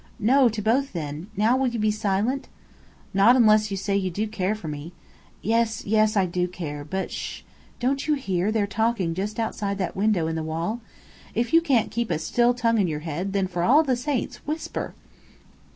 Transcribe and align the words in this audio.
"No, 0.17 0.49
to 0.49 0.63
both, 0.63 0.93
then! 0.93 1.27
Now 1.37 1.55
will 1.55 1.67
you 1.67 1.77
be 1.77 1.91
silent?" 1.91 2.47
"Not 3.13 3.35
unless 3.35 3.69
you 3.69 3.77
say 3.77 3.95
you 3.95 4.09
do 4.09 4.25
care 4.27 4.55
for 4.55 4.67
me." 4.67 4.93
"Yes 5.43 5.85
yes, 5.85 6.17
I 6.17 6.25
do 6.25 6.47
care. 6.47 6.83
But, 6.83 7.11
Sh! 7.11 7.43
Don't 7.79 8.07
you 8.07 8.15
hear, 8.15 8.51
they're 8.51 8.65
talking 8.65 9.13
just 9.13 9.39
outside 9.39 9.77
that 9.77 9.95
window 9.95 10.25
in 10.25 10.35
the 10.35 10.41
wall? 10.41 10.81
If 11.35 11.53
you 11.53 11.61
can't 11.61 11.91
keep 11.91 12.09
a 12.09 12.17
still 12.17 12.55
tongue 12.55 12.79
in 12.79 12.87
your 12.87 13.01
head, 13.01 13.31
then 13.33 13.45
for 13.45 13.61
all 13.61 13.83
the 13.83 13.95
saints 13.95 14.37
whisper!" 14.37 14.95